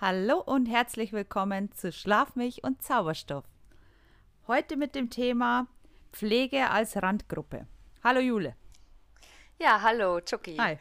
Hallo 0.00 0.38
und 0.38 0.66
herzlich 0.66 1.12
willkommen 1.12 1.72
zu 1.72 1.90
Schlafmilch 1.90 2.62
und 2.62 2.80
Zauberstoff. 2.84 3.44
Heute 4.46 4.76
mit 4.76 4.94
dem 4.94 5.10
Thema 5.10 5.66
Pflege 6.12 6.70
als 6.70 7.02
Randgruppe. 7.02 7.66
Hallo 8.04 8.20
Jule. 8.20 8.54
Ja, 9.58 9.82
hallo 9.82 10.20
Chucky. 10.20 10.56
Hi. 10.56 10.78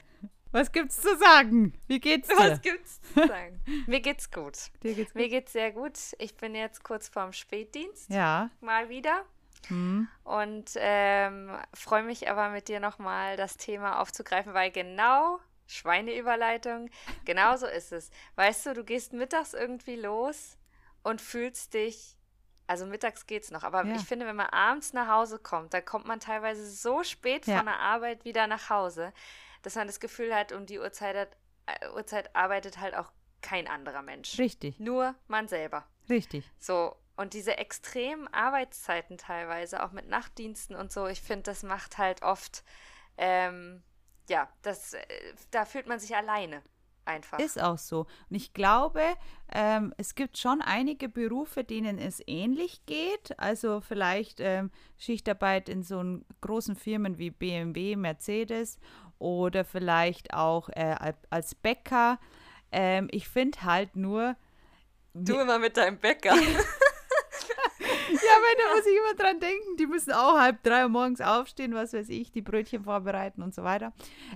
Was 0.52 0.72
gibt's 0.72 1.02
zu 1.02 1.18
sagen? 1.18 1.74
Wie 1.88 2.00
geht's 2.00 2.28
dir? 2.28 2.38
Was 2.38 2.62
gibt's 2.62 3.02
zu 3.02 3.28
sagen? 3.28 3.60
Mir 3.88 4.02
geht's 4.02 4.30
gut. 4.30 4.56
Dir 4.84 4.94
geht's 4.94 5.14
gut? 5.14 5.16
Mir 5.16 5.30
geht's 5.30 5.52
sehr 5.52 5.72
gut. 5.72 5.98
Ich 6.20 6.38
bin 6.38 6.54
jetzt 6.54 6.84
kurz 6.84 7.10
vorm 7.10 7.34
Spätdienst. 7.34 8.12
Ja. 8.12 8.52
Mal 8.62 8.90
wieder. 8.90 9.26
Hm. 9.68 10.08
Und 10.26 10.74
ähm, 10.76 11.58
freue 11.74 12.04
mich 12.04 12.30
aber 12.30 12.50
mit 12.50 12.68
dir 12.68 12.80
nochmal 12.80 13.36
das 13.36 13.58
Thema 13.58 14.00
aufzugreifen, 14.00 14.54
weil 14.54 14.70
genau, 14.70 15.40
Schweineüberleitung, 15.68 16.90
genau 17.26 17.56
so 17.58 17.68
ist 17.68 17.92
es. 17.92 18.10
Weißt 18.36 18.66
du, 18.66 18.74
du 18.74 18.84
gehst 18.84 19.14
mittags 19.14 19.54
irgendwie 19.54 19.96
los 19.96 20.58
und 21.04 21.22
fühlst 21.22 21.74
dich, 21.74 22.18
also 22.68 22.86
mittags 22.86 23.28
geht's 23.28 23.52
noch, 23.52 23.64
aber 23.64 23.86
Ja. 23.86 23.96
ich 23.96 24.02
finde, 24.06 24.26
wenn 24.26 24.36
man 24.36 24.48
abends 24.48 24.94
nach 24.94 25.08
Hause 25.08 25.40
kommt, 25.40 25.74
da 25.74 25.82
kommt 25.82 26.06
man 26.06 26.20
teilweise 26.20 26.70
so 26.70 27.04
spät 27.04 27.46
Ja. 27.46 27.58
von 27.58 27.66
der 27.66 27.80
Arbeit 27.80 28.26
wieder 28.26 28.48
nach 28.48 28.70
Hause, 28.70 29.14
dass 29.62 29.76
man 29.76 29.88
das 29.88 30.00
Gefühl 30.00 30.34
hat, 30.36 30.52
um 30.52 30.66
die 30.66 30.80
Uhrzeit, 30.80 31.16
hat, 31.16 31.38
äh, 31.66 31.90
Uhrzeit 31.90 32.36
arbeitet 32.36 32.80
halt 32.80 32.96
auch 32.96 33.12
kein 33.42 33.68
anderer 33.68 34.02
Mensch. 34.02 34.38
Richtig, 34.40 34.80
Nur 34.80 35.16
man 35.28 35.48
selber. 35.48 35.86
richtig. 36.10 36.50
So, 36.60 36.96
und 37.16 37.34
diese 37.34 37.58
extremen 37.58 38.28
Arbeitszeiten 38.34 39.18
teilweise, 39.18 39.84
auch 39.84 39.92
mit 39.92 40.08
Nachtdiensten 40.08 40.76
und 40.76 40.92
so, 40.92 41.08
ich 41.08 41.22
finde, 41.22 41.44
das 41.44 41.64
macht 41.64 41.98
halt 41.98 42.22
oft, 42.22 42.64
ähm, 43.18 43.84
ja, 44.30 44.50
das, 44.62 44.94
äh, 44.94 45.00
da 45.52 45.66
fühlt 45.66 45.88
man 45.88 46.00
sich 46.00 46.16
alleine 46.16 46.62
einfach. 47.06 47.40
Ist 47.40 47.62
auch 47.62 47.78
so. 47.78 48.02
Und 48.30 48.36
ich 48.36 48.54
glaube, 48.54 49.02
ähm, 49.52 49.94
es 49.98 50.14
gibt 50.16 50.38
schon 50.38 50.62
einige 50.62 51.08
Berufe, 51.08 51.64
denen 51.64 51.98
es 51.98 52.22
ähnlich 52.28 52.86
geht. 52.86 53.40
Also 53.40 53.80
vielleicht 53.82 54.40
ähm, 54.42 54.72
Schichtarbeit 54.98 55.70
in 55.70 55.84
so 55.84 56.00
einen 56.00 56.26
großen 56.42 56.76
Firmen 56.76 57.18
wie 57.18 57.32
BMW, 57.32 57.96
Mercedes 57.96 58.78
oder 59.20 59.64
vielleicht 59.64 60.34
auch 60.34 60.70
äh, 60.70 60.96
al- 61.00 61.16
als 61.30 61.56
Bäcker. 61.56 62.20
Ähm, 62.72 63.08
ich 63.12 63.30
finde 63.30 63.64
halt 63.64 63.96
nur, 63.96 64.36
du 65.14 65.40
immer 65.40 65.60
mit 65.60 65.78
deinem 65.78 65.98
Bäcker. 65.98 66.36
Ja, 68.10 68.32
aber 68.38 68.46
da 68.58 68.76
muss 68.76 68.86
ich 68.86 68.98
immer 68.98 69.16
dran 69.16 69.40
denken, 69.40 69.78
die 69.78 69.88
müssen 69.88 70.14
auch 70.14 70.38
halb 70.38 70.64
drei 70.64 70.84
Uhr 70.84 70.90
morgens 70.90 71.22
aufstehen, 71.22 71.74
was 71.74 71.94
weiß 71.94 72.10
ich, 72.10 72.32
die 72.32 72.42
Brötchen 72.42 72.84
vorbereiten 72.84 73.42
und 73.42 73.54
so 73.54 73.64
weiter. 73.64 73.94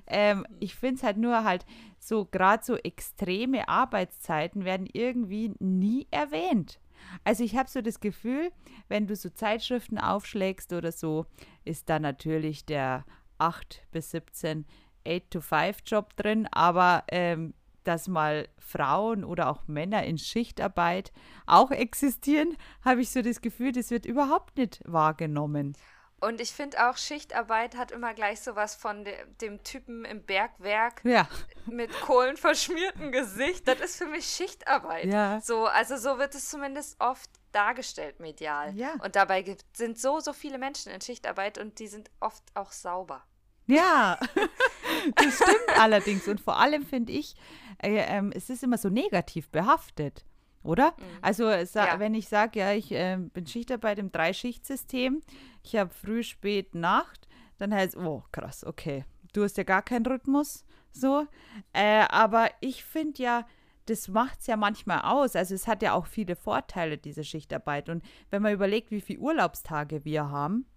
Ähm, 0.08 0.46
ich 0.60 0.76
finde 0.76 0.96
es 0.96 1.04
halt 1.04 1.18
nur 1.18 1.44
halt 1.44 1.66
so, 2.00 2.26
gerade 2.26 2.64
so 2.64 2.76
extreme 2.76 3.68
Arbeitszeiten 3.68 4.66
werden 4.66 4.88
irgendwie 4.92 5.54
nie 5.60 6.08
erwähnt. 6.12 6.80
Also 7.24 7.44
ich 7.44 7.56
habe 7.56 7.70
so 7.70 7.82
das 7.82 8.00
Gefühl, 8.00 8.52
wenn 8.88 9.08
du 9.08 9.16
so 9.16 9.30
Zeitschriften 9.30 9.98
aufschlägst 9.98 10.74
oder 10.74 10.92
so, 10.92 11.26
ist 11.66 11.90
da 11.90 12.00
natürlich 12.00 12.66
der 12.66 13.06
8 13.38 13.88
bis 13.92 14.12
17 14.12 14.66
8-to-5-Job 15.06 16.16
drin, 16.16 16.48
aber 16.52 17.04
ähm, 17.08 17.54
dass 17.84 18.08
mal 18.08 18.48
Frauen 18.58 19.24
oder 19.24 19.50
auch 19.50 19.68
Männer 19.68 20.04
in 20.04 20.18
Schichtarbeit 20.18 21.12
auch 21.46 21.72
existieren, 21.72 22.56
habe 22.84 23.02
ich 23.02 23.12
so 23.12 23.22
das 23.22 23.42
Gefühl, 23.42 23.72
das 23.72 23.92
wird 23.92 24.06
überhaupt 24.06 24.58
nicht 24.58 24.82
wahrgenommen. 24.86 25.76
Und 26.22 26.40
ich 26.40 26.52
finde 26.52 26.88
auch, 26.88 26.98
Schichtarbeit 26.98 27.76
hat 27.76 27.90
immer 27.92 28.14
gleich 28.14 28.42
sowas 28.42 28.76
von 28.76 29.04
de 29.04 29.16
dem 29.42 29.64
Typen 29.64 30.06
im 30.06 30.24
Bergwerk 30.24 31.02
Ja, 31.04 31.28
mit 31.66 31.92
kohlenverschmiertem 32.02 33.12
Gesicht. 33.12 33.68
Das 33.68 33.80
ist 33.80 33.98
für 33.98 34.06
mich 34.06 34.28
Schichtarbeit. 34.28 35.06
Ja. 35.06 35.42
So, 35.42 35.66
also 35.66 35.98
so 35.98 36.20
wird 36.20 36.36
es 36.36 36.48
zumindest 36.48 37.02
oft 37.02 37.30
dargestellt 37.52 38.20
medial. 38.20 38.76
Ja. 38.76 38.94
Und 39.04 39.16
dabei 39.16 39.58
sind 39.74 40.00
so, 40.00 40.20
so 40.20 40.32
viele 40.32 40.60
Menschen 40.60 40.92
in 40.92 41.02
Schichtarbeit 41.02 41.58
und 41.58 41.80
die 41.80 41.88
sind 41.88 42.12
oft 42.20 42.44
auch 42.54 42.72
sauber. 42.72 43.24
Ja, 43.72 44.18
das 45.16 45.36
stimmt 45.36 45.80
allerdings. 45.80 46.28
Und 46.28 46.42
vor 46.42 46.60
allem 46.60 46.86
finde 46.86 47.12
ich, 47.14 47.36
äh, 47.82 47.96
ähm, 48.08 48.32
es 48.36 48.50
ist 48.50 48.64
immer 48.64 48.78
so 48.78 48.90
negativ 48.90 49.50
behaftet. 49.50 50.26
Oder? 50.64 50.94
Also, 51.24 51.50
es 51.50 51.74
sa- 51.74 51.88
Ja. 51.88 52.00
wenn 52.00 52.14
ich 52.14 52.28
sage, 52.28 52.60
ja, 52.60 52.72
ich 52.74 52.92
äh, 52.92 53.18
bin 53.18 53.48
Schichtarbeit 53.48 53.98
im 53.98 54.12
Dreischichtsystem, 54.12 55.22
ich 55.64 55.76
habe 55.76 55.90
früh, 55.92 56.22
spät, 56.22 56.76
Nacht, 56.76 57.28
dann 57.58 57.74
heißt 57.74 57.96
es, 57.96 58.00
oh, 58.00 58.24
krass, 58.32 58.64
okay, 58.64 59.04
du 59.34 59.44
hast 59.44 59.58
ja 59.58 59.64
gar 59.64 59.82
keinen 59.82 60.06
Rhythmus, 60.06 60.64
so. 60.92 61.26
Äh, 61.74 62.06
aber 62.10 62.50
ich 62.60 62.84
finde 62.84 63.24
ja, 63.24 63.48
das 63.88 64.08
macht 64.08 64.42
es 64.42 64.48
ja 64.48 64.56
manchmal 64.56 65.02
aus. 65.02 65.36
Also, 65.36 65.56
es 65.56 65.68
hat 65.68 65.82
ja 65.82 65.94
auch 65.94 66.06
viele 66.06 66.36
Vorteile, 66.36 67.00
diese 67.00 67.24
Schichtarbeit. 67.24 67.90
Und 67.90 68.04
wenn 68.30 68.44
man 68.44 68.54
überlegt, 68.54 68.92
wie 68.92 69.02
viele 69.02 69.20
Urlaubstage 69.20 70.06
wir 70.06 70.30
haben, 70.30 70.68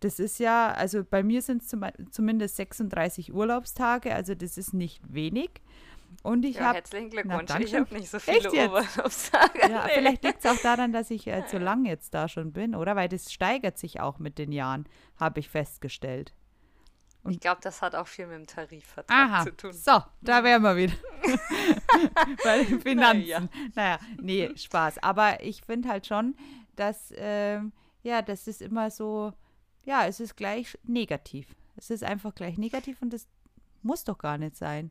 das 0.00 0.18
ist 0.18 0.38
ja, 0.38 0.72
also 0.72 1.04
bei 1.04 1.22
mir 1.22 1.42
sind 1.42 1.62
es 1.62 1.68
zum, 1.68 1.84
zumindest 2.10 2.56
36 2.56 3.32
Urlaubstage, 3.32 4.14
also 4.14 4.34
das 4.34 4.58
ist 4.58 4.72
nicht 4.74 5.00
wenig. 5.12 5.50
Und 6.22 6.44
ich 6.44 6.56
Ja, 6.56 6.66
habe 6.66 6.74
herzlichen 6.76 7.10
Na, 7.12 7.22
Glückwunsch. 7.22 7.46
danke. 7.48 7.64
ich 7.64 7.74
habe 7.74 7.94
nicht 7.94 8.08
so 8.10 8.18
viele? 8.18 8.50
Urlaubstage. 8.70 9.60
ja, 9.60 9.86
Nee. 9.86 9.92
vielleicht 9.94 10.24
liegt 10.24 10.44
es 10.44 10.50
auch 10.50 10.60
daran, 10.62 10.92
dass 10.92 11.10
ich 11.10 11.26
äh, 11.26 11.44
zu 11.48 11.58
lang 11.58 11.84
jetzt 11.84 12.14
da 12.14 12.28
schon 12.28 12.52
bin, 12.52 12.74
oder? 12.74 12.96
Weil 12.96 13.08
das 13.08 13.32
steigert 13.32 13.78
sich 13.78 14.00
auch 14.00 14.18
mit 14.18 14.38
den 14.38 14.52
Jahren, 14.52 14.88
habe 15.18 15.40
ich 15.40 15.48
festgestellt. 15.48 16.32
Ich 17.28 17.40
glaube, 17.40 17.60
das 17.60 17.82
hat 17.82 17.96
auch 17.96 18.06
viel 18.06 18.26
mit 18.28 18.36
dem 18.36 18.46
Tarifvertrag 18.46 19.16
Aha, 19.30 19.44
zu 19.44 19.56
tun. 19.56 19.72
so, 19.72 20.00
da 20.20 20.44
wären 20.44 20.62
wir 20.62 20.76
wieder. 20.76 20.94
Bei 22.44 22.62
den 22.62 22.80
Finanzen. 22.80 23.18
Naja. 23.26 23.48
Naja, 23.74 23.98
nee, 24.20 24.50
Spaß. 24.56 24.98
Aber 25.02 25.42
ich 25.42 25.62
finde 25.62 25.88
halt 25.88 26.06
schon, 26.06 26.36
dass, 26.76 27.12
ähm, 27.16 27.72
ja, 28.04 28.22
das 28.22 28.46
ist 28.46 28.62
immer 28.62 28.90
so, 28.92 29.32
ja, 29.86 30.06
es 30.06 30.20
ist 30.20 30.36
gleich 30.36 30.78
negativ. 30.82 31.46
Es 31.76 31.88
ist 31.90 32.04
einfach 32.04 32.34
gleich 32.34 32.58
negativ 32.58 33.00
und 33.00 33.12
das 33.12 33.26
muss 33.82 34.04
doch 34.04 34.18
gar 34.18 34.36
nicht 34.36 34.56
sein. 34.56 34.90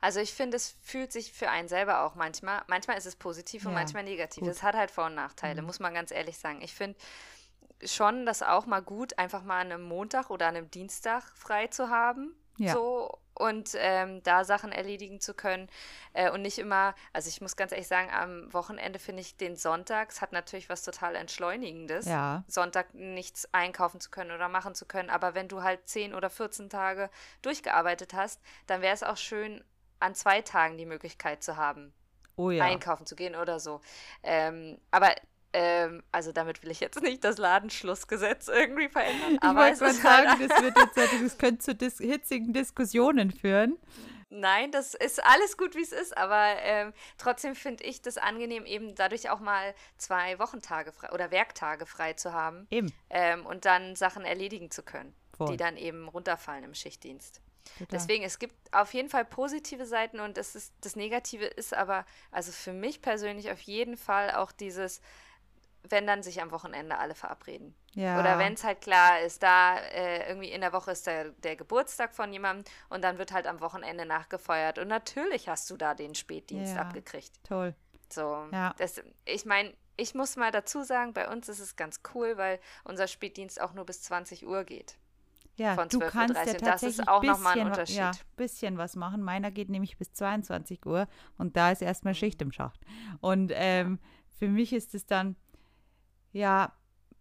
Also 0.00 0.20
ich 0.20 0.34
finde, 0.34 0.56
es 0.56 0.76
fühlt 0.82 1.12
sich 1.12 1.32
für 1.32 1.48
einen 1.48 1.68
selber 1.68 2.02
auch 2.02 2.14
manchmal, 2.14 2.62
manchmal 2.66 2.98
ist 2.98 3.06
es 3.06 3.16
positiv 3.16 3.64
und 3.64 3.72
Ja, 3.72 3.78
manchmal 3.78 4.04
negativ. 4.04 4.44
Mhm. 4.44 4.50
Es 4.50 4.62
hat 4.62 4.74
halt 4.74 4.90
Vor- 4.90 5.06
und 5.06 5.14
Nachteile, 5.14 5.62
muss 5.62 5.80
man 5.80 5.94
ganz 5.94 6.10
ehrlich 6.10 6.36
sagen. 6.36 6.60
Ich 6.62 6.74
finde 6.74 6.98
schon, 7.84 8.26
das 8.26 8.42
auch 8.42 8.66
mal 8.66 8.82
gut, 8.82 9.18
einfach 9.18 9.42
mal 9.42 9.60
an 9.60 9.72
einem 9.72 9.82
Montag 9.82 10.30
oder 10.30 10.48
an 10.48 10.56
einem 10.56 10.70
Dienstag 10.70 11.24
frei 11.34 11.68
zu 11.68 11.88
haben. 11.88 12.34
Ja. 12.56 12.72
So 12.72 13.18
und 13.34 13.70
ähm, 13.76 14.22
da 14.22 14.44
Sachen 14.44 14.72
erledigen 14.72 15.20
zu 15.20 15.34
können 15.34 15.68
äh, 16.12 16.30
und 16.30 16.42
nicht 16.42 16.58
immer, 16.58 16.94
also 17.12 17.28
ich 17.28 17.40
muss 17.40 17.56
ganz 17.56 17.72
ehrlich 17.72 17.88
sagen, 17.88 18.10
am 18.10 18.52
Wochenende 18.52 18.98
finde 18.98 19.22
ich 19.22 19.36
den 19.36 19.56
Sonntags 19.56 20.20
hat 20.20 20.32
natürlich 20.32 20.68
was 20.68 20.82
total 20.82 21.16
Entschleunigendes. 21.16 22.06
Ja. 22.06 22.44
Sonntag 22.46 22.92
nichts 22.94 23.48
einkaufen 23.52 24.00
zu 24.00 24.10
können 24.10 24.32
oder 24.32 24.48
machen 24.48 24.74
zu 24.74 24.84
können. 24.86 25.10
Aber 25.10 25.34
wenn 25.34 25.48
du 25.48 25.62
halt 25.62 25.88
10 25.88 26.14
oder 26.14 26.28
14 26.30 26.68
Tage 26.68 27.10
durchgearbeitet 27.40 28.12
hast, 28.14 28.40
dann 28.66 28.82
wäre 28.82 28.94
es 28.94 29.02
auch 29.02 29.16
schön, 29.16 29.64
an 29.98 30.14
zwei 30.14 30.42
Tagen 30.42 30.76
die 30.76 30.86
Möglichkeit 30.86 31.42
zu 31.42 31.56
haben, 31.56 31.92
Oh 32.36 32.50
ja. 32.50 32.64
einkaufen 32.64 33.06
zu 33.06 33.16
gehen 33.16 33.34
oder 33.34 33.60
so. 33.60 33.80
Ähm, 34.22 34.78
aber 34.90 35.14
ähm, 35.52 36.02
also 36.12 36.32
damit 36.32 36.62
will 36.62 36.70
ich 36.70 36.80
jetzt 36.80 37.00
nicht 37.02 37.22
das 37.24 37.38
Ladenschlussgesetz 37.38 38.48
irgendwie 38.48 38.88
verändern. 38.88 39.34
Ich 39.34 39.42
Aber 39.42 39.60
wollte 39.60 39.72
es 39.72 39.78
gerade 39.78 39.92
ist 39.92 40.04
halt 40.04 40.28
sagen, 40.28 40.48
das, 40.48 40.62
wird 40.62 40.78
jetzt, 40.78 41.22
das 41.22 41.38
könnte 41.38 41.58
zu 41.58 41.74
dis 41.74 41.98
hitzigen 41.98 42.52
Diskussionen 42.52 43.30
führen. 43.30 43.78
Nein, 44.34 44.72
das 44.72 44.94
ist 44.94 45.22
alles 45.22 45.58
gut, 45.58 45.74
wie 45.74 45.82
es 45.82 45.92
ist, 45.92 46.16
aber 46.16 46.56
ähm, 46.62 46.94
trotzdem 47.18 47.54
finde 47.54 47.84
ich 47.84 48.00
das 48.00 48.16
angenehm, 48.16 48.64
eben 48.64 48.94
dadurch 48.94 49.28
auch 49.28 49.40
mal 49.40 49.74
zwei 49.98 50.38
Wochentage 50.38 50.90
frei 50.92 51.10
oder 51.12 51.30
Werktage 51.30 51.84
frei 51.84 52.14
zu 52.14 52.32
haben 52.32 52.66
Eben. 52.70 52.90
ähm, 53.10 53.44
und 53.44 53.66
dann 53.66 53.94
Sachen 53.94 54.24
erledigen 54.24 54.70
zu 54.70 54.82
können, 54.82 55.14
Voll. 55.36 55.48
die 55.48 55.58
dann 55.58 55.76
eben 55.76 56.08
runterfallen 56.08 56.64
im 56.64 56.72
Schichtdienst. 56.72 57.42
Total. 57.78 57.86
Deswegen, 57.90 58.24
es 58.24 58.38
gibt 58.38 58.54
auf 58.72 58.94
jeden 58.94 59.10
Fall 59.10 59.26
positive 59.26 59.84
Seiten 59.84 60.18
und 60.18 60.38
das, 60.38 60.54
ist, 60.54 60.72
das 60.80 60.96
Negative 60.96 61.44
ist 61.44 61.74
aber, 61.74 62.06
also 62.30 62.52
für 62.52 62.72
mich 62.72 63.02
persönlich 63.02 63.50
auf 63.50 63.60
jeden 63.60 63.98
Fall 63.98 64.30
auch 64.30 64.50
dieses, 64.50 65.02
wenn 65.88 66.06
dann 66.06 66.22
sich 66.22 66.40
am 66.40 66.50
Wochenende 66.50 66.98
alle 66.98 67.14
verabreden. 67.14 67.74
Ja. 67.94 68.18
Oder 68.20 68.38
wenn 68.38 68.54
es 68.54 68.64
halt 68.64 68.80
klar 68.80 69.20
ist, 69.20 69.42
da 69.42 69.78
äh, 69.78 70.28
irgendwie 70.28 70.50
in 70.50 70.60
der 70.60 70.72
Woche 70.72 70.92
ist 70.92 71.06
der, 71.06 71.30
der 71.30 71.56
Geburtstag 71.56 72.14
von 72.14 72.32
jemandem 72.32 72.64
und 72.88 73.02
dann 73.02 73.18
wird 73.18 73.32
halt 73.32 73.46
am 73.46 73.60
Wochenende 73.60 74.06
nachgefeuert. 74.06 74.78
Und 74.78 74.88
natürlich 74.88 75.48
hast 75.48 75.68
du 75.70 75.76
da 75.76 75.94
den 75.94 76.14
Spätdienst 76.14 76.74
Ja. 76.74 76.82
abgekriegt. 76.82 77.32
Toll. 77.44 77.74
So, 78.10 78.46
Ja. 78.52 78.74
das, 78.78 79.02
ich 79.24 79.44
meine, 79.44 79.72
ich 79.96 80.14
muss 80.14 80.36
mal 80.36 80.50
dazu 80.50 80.82
sagen, 80.82 81.12
bei 81.12 81.28
uns 81.28 81.48
ist 81.48 81.58
es 81.60 81.76
ganz 81.76 82.00
cool, 82.14 82.36
weil 82.36 82.60
unser 82.84 83.06
Spätdienst 83.08 83.60
auch 83.60 83.74
nur 83.74 83.84
bis 83.84 84.02
20 84.02 84.46
Uhr 84.46 84.64
geht. 84.64 84.96
Ja, 85.56 85.74
von 85.74 85.88
du 85.88 85.98
12:30 85.98 86.10
kannst 86.10 86.34
ja 86.36 86.44
Das 86.44 86.52
ist 86.54 86.64
tatsächlich 86.64 87.08
auch 87.08 87.22
noch 87.22 87.38
mal 87.38 87.58
ein 87.58 87.66
Unterschied. 87.66 87.96
Ja, 87.96 88.10
bisschen 88.36 88.78
was 88.78 88.96
machen. 88.96 89.22
Meiner 89.22 89.50
geht 89.50 89.68
nämlich 89.68 89.98
bis 89.98 90.12
22 90.14 90.86
Uhr 90.86 91.06
und 91.36 91.56
da 91.58 91.72
ist 91.72 91.82
erstmal 91.82 92.14
Schicht 92.14 92.40
im 92.40 92.52
Schacht. 92.52 92.80
Und 93.20 93.52
ähm, 93.54 93.98
für 94.38 94.48
mich 94.48 94.72
ist 94.72 94.94
es 94.94 95.04
dann, 95.06 95.36
ja, 96.32 96.72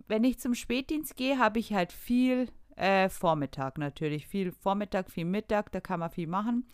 wenn 0.07 0.23
ich 0.23 0.39
zum 0.39 0.55
Spätdienst 0.55 1.15
gehe, 1.15 1.37
habe 1.37 1.59
ich 1.59 1.73
halt 1.73 1.93
viel 1.93 2.49
äh, 2.75 3.09
Vormittag 3.09 3.77
natürlich. 3.77 4.27
Viel 4.27 4.51
Vormittag, 4.51 5.09
viel 5.11 5.25
Mittag, 5.25 5.71
da 5.71 5.79
kann 5.79 5.99
man 5.99 6.09
viel 6.09 6.27
machen. 6.27 6.65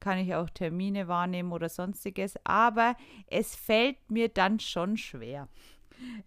kann 0.00 0.18
ich 0.18 0.34
auch 0.34 0.50
Termine 0.50 1.06
wahrnehmen 1.08 1.52
oder 1.52 1.68
sonstiges. 1.68 2.34
Aber 2.44 2.96
es 3.28 3.54
fällt 3.54 4.10
mir 4.10 4.28
dann 4.28 4.58
schon 4.60 4.96
schwer. 4.96 5.48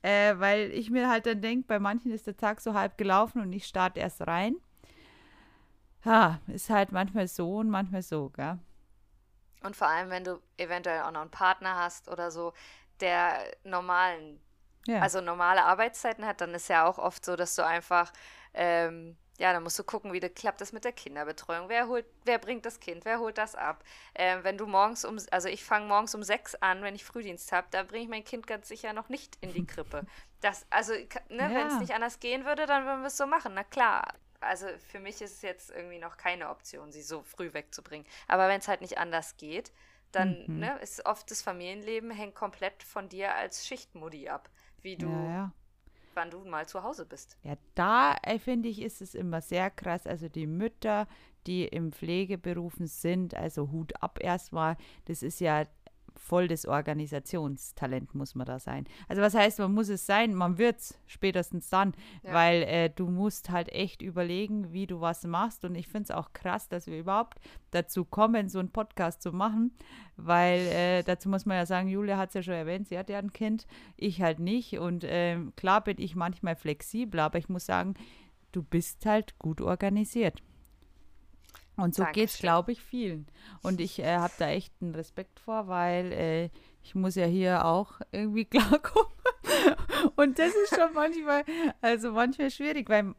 Äh, 0.01 0.39
weil 0.39 0.71
ich 0.71 0.89
mir 0.89 1.09
halt 1.09 1.25
dann 1.25 1.41
denke, 1.41 1.67
bei 1.67 1.79
manchen 1.79 2.11
ist 2.11 2.27
der 2.27 2.37
Tag 2.37 2.61
so 2.61 2.73
halb 2.73 2.97
gelaufen 2.97 3.41
und 3.41 3.51
ich 3.51 3.65
starte 3.65 3.99
erst 3.99 4.25
rein. 4.25 4.55
Ha, 6.05 6.39
ist 6.47 6.69
halt 6.69 6.91
manchmal 6.91 7.27
so 7.27 7.57
und 7.57 7.69
manchmal 7.69 8.01
so, 8.01 8.29
gell? 8.29 8.59
Und 9.63 9.75
vor 9.75 9.87
allem, 9.87 10.09
wenn 10.11 10.23
du 10.23 10.39
eventuell 10.57 11.01
auch 11.01 11.11
noch 11.11 11.21
einen 11.21 11.31
Partner 11.31 11.75
hast 11.75 12.07
oder 12.09 12.29
so, 12.31 12.53
der 12.99 13.39
normalen, 13.63 14.39
ja. 14.87 14.99
also 14.99 15.21
normale 15.21 15.63
Arbeitszeiten 15.63 16.25
hat, 16.25 16.41
dann 16.41 16.53
ist 16.53 16.69
ja 16.69 16.85
auch 16.85 16.97
oft 16.97 17.25
so, 17.25 17.35
dass 17.35 17.55
du 17.55 17.65
einfach 17.65 18.11
ähm, 18.53 19.17
ja, 19.37 19.51
dann 19.51 19.63
musst 19.63 19.77
du 19.77 19.83
gucken, 19.83 20.13
wie 20.13 20.19
das 20.19 20.33
klappt 20.33 20.61
das 20.61 20.71
mit 20.71 20.85
der 20.85 20.93
Kinderbetreuung. 20.93 21.67
Wer 21.67 21.87
holt, 21.87 22.05
wer 22.23 22.39
bringt 22.39 22.65
das 22.65 22.79
Kind? 22.79 23.03
Wer 23.03 23.19
holt 23.19 23.37
das 23.37 23.55
ab? 23.55 23.83
Äh, 24.13 24.37
wenn 24.43 24.57
du 24.57 24.65
morgens 24.65 25.03
um, 25.03 25.17
also 25.31 25.49
ich 25.49 25.63
fange 25.63 25.87
morgens 25.87 26.15
um 26.15 26.23
sechs 26.23 26.55
an, 26.55 26.81
wenn 26.83 26.95
ich 26.95 27.03
Frühdienst 27.03 27.51
habe, 27.51 27.67
da 27.71 27.83
bringe 27.83 28.03
ich 28.03 28.09
mein 28.09 28.23
Kind 28.23 28.47
ganz 28.47 28.67
sicher 28.67 28.93
noch 28.93 29.09
nicht 29.09 29.37
in 29.41 29.53
die 29.53 29.65
Krippe. 29.65 30.05
Das, 30.41 30.67
also, 30.69 30.93
ne, 30.93 31.07
ja. 31.29 31.49
wenn 31.49 31.67
es 31.67 31.79
nicht 31.79 31.95
anders 31.95 32.19
gehen 32.19 32.45
würde, 32.45 32.67
dann 32.67 32.85
würden 32.85 33.01
wir 33.01 33.07
es 33.07 33.17
so 33.17 33.25
machen. 33.25 33.55
Na 33.55 33.63
klar. 33.63 34.13
Also 34.39 34.67
für 34.91 34.99
mich 34.99 35.19
ist 35.19 35.37
es 35.37 35.41
jetzt 35.41 35.71
irgendwie 35.71 35.97
noch 35.97 36.17
keine 36.17 36.49
Option, 36.49 36.91
sie 36.91 37.01
so 37.01 37.23
früh 37.23 37.51
wegzubringen. 37.51 38.05
Aber 38.27 38.47
wenn 38.47 38.59
es 38.59 38.67
halt 38.67 38.81
nicht 38.81 38.99
anders 38.99 39.37
geht, 39.37 39.71
dann 40.11 40.43
mhm. 40.45 40.59
ne, 40.59 40.77
ist 40.83 41.03
oft 41.07 41.31
das 41.31 41.41
Familienleben 41.41 42.11
hängt 42.11 42.35
komplett 42.35 42.83
von 42.83 43.09
dir 43.09 43.33
als 43.33 43.65
Schichtmodi 43.65 44.29
ab, 44.29 44.49
wie 44.85 44.95
du 44.95 45.07
ja, 45.07 45.27
ja 45.27 45.53
wann 46.15 46.31
du 46.31 46.39
mal 46.45 46.67
zu 46.67 46.83
Hause 46.83 47.05
bist. 47.05 47.37
Ja, 47.43 47.55
da 47.75 48.15
äh, 48.23 48.39
finde 48.39 48.69
ich, 48.69 48.81
ist 48.81 49.01
es 49.01 49.15
immer 49.15 49.41
sehr 49.41 49.69
krass. 49.69 50.07
Also 50.07 50.29
die 50.29 50.47
Mütter, 50.47 51.07
die 51.45 51.65
im 51.65 51.91
Pflegeberufen 51.91 52.87
sind, 52.87 53.35
also 53.35 53.71
Hut 53.71 54.01
ab 54.01 54.19
erstmal, 54.21 54.77
das 55.05 55.21
ist 55.21 55.39
ja 55.39 55.65
voll 56.17 56.47
das 56.47 56.65
Organisationstalent 56.65 58.15
muss 58.15 58.35
man 58.35 58.45
da 58.45 58.59
sein. 58.59 58.85
Also 59.07 59.21
was 59.21 59.33
heißt, 59.33 59.59
man 59.59 59.73
muss 59.73 59.89
es 59.89 60.05
sein, 60.05 60.33
man 60.33 60.57
wird 60.57 60.79
es 60.79 60.99
spätestens 61.05 61.69
dann, 61.69 61.93
ja. 62.23 62.33
weil 62.33 62.63
äh, 62.63 62.89
du 62.89 63.07
musst 63.07 63.49
halt 63.49 63.69
echt 63.69 64.01
überlegen, 64.01 64.71
wie 64.73 64.87
du 64.87 65.01
was 65.01 65.23
machst 65.25 65.65
und 65.65 65.75
ich 65.75 65.87
finde 65.87 66.03
es 66.03 66.11
auch 66.11 66.33
krass, 66.33 66.67
dass 66.67 66.87
wir 66.87 66.99
überhaupt 66.99 67.39
dazu 67.71 68.05
kommen, 68.05 68.49
so 68.49 68.59
einen 68.59 68.71
Podcast 68.71 69.21
zu 69.21 69.31
machen, 69.31 69.71
weil 70.17 70.59
äh, 70.67 71.03
dazu 71.03 71.29
muss 71.29 71.45
man 71.45 71.57
ja 71.57 71.65
sagen, 71.65 71.87
Julia 71.87 72.17
hat 72.17 72.29
es 72.29 72.35
ja 72.35 72.43
schon 72.43 72.53
erwähnt, 72.53 72.87
sie 72.87 72.97
hat 72.97 73.09
ja 73.09 73.19
ein 73.19 73.33
Kind, 73.33 73.67
ich 73.97 74.21
halt 74.21 74.39
nicht 74.39 74.79
und 74.79 75.03
äh, 75.03 75.39
klar 75.55 75.83
bin 75.83 75.99
ich 75.99 76.15
manchmal 76.15 76.55
flexibel, 76.55 77.19
aber 77.19 77.37
ich 77.37 77.49
muss 77.49 77.65
sagen, 77.65 77.95
du 78.51 78.63
bist 78.63 79.05
halt 79.05 79.37
gut 79.39 79.61
organisiert. 79.61 80.41
Und 81.77 81.93
so 81.95 82.05
geht 82.13 82.29
es, 82.29 82.37
glaube 82.37 82.71
ich, 82.71 82.81
vielen. 82.81 83.27
Und 83.61 83.81
ich 83.81 83.99
äh, 83.99 84.17
habe 84.17 84.33
da 84.37 84.49
echt 84.49 84.73
einen 84.81 84.95
Respekt 84.95 85.39
vor, 85.39 85.67
weil 85.67 86.11
äh, 86.13 86.49
ich 86.83 86.95
muss 86.95 87.15
ja 87.15 87.25
hier 87.25 87.65
auch 87.65 87.99
irgendwie 88.11 88.45
klarkommen. 88.45 89.11
Und 90.15 90.39
das 90.39 90.53
ist 90.55 90.75
schon 90.75 90.93
manchmal, 90.93 91.43
also 91.81 92.11
manchmal 92.11 92.51
schwierig, 92.51 92.89
weil 92.89 93.13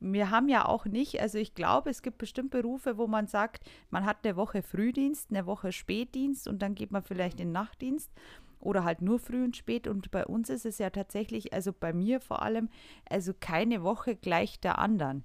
wir 0.00 0.30
haben 0.30 0.48
ja 0.48 0.66
auch 0.66 0.84
nicht, 0.84 1.20
also 1.20 1.38
ich 1.38 1.54
glaube, 1.54 1.90
es 1.90 2.02
gibt 2.02 2.18
bestimmt 2.18 2.50
Berufe, 2.50 2.98
wo 2.98 3.06
man 3.06 3.28
sagt, 3.28 3.64
man 3.90 4.04
hat 4.04 4.24
eine 4.24 4.36
Woche 4.36 4.62
Frühdienst, 4.62 5.30
eine 5.30 5.46
Woche 5.46 5.70
Spätdienst 5.70 6.48
und 6.48 6.60
dann 6.60 6.74
geht 6.74 6.90
man 6.90 7.02
vielleicht 7.02 7.38
in 7.38 7.52
Nachtdienst 7.52 8.10
oder 8.58 8.84
halt 8.84 9.00
nur 9.02 9.20
früh 9.20 9.44
und 9.44 9.56
spät. 9.56 9.86
Und 9.86 10.10
bei 10.10 10.26
uns 10.26 10.50
ist 10.50 10.66
es 10.66 10.78
ja 10.78 10.90
tatsächlich, 10.90 11.52
also 11.52 11.72
bei 11.72 11.92
mir 11.92 12.20
vor 12.20 12.42
allem, 12.42 12.68
also 13.08 13.32
keine 13.38 13.82
Woche 13.82 14.16
gleich 14.16 14.58
der 14.60 14.78
anderen. 14.78 15.24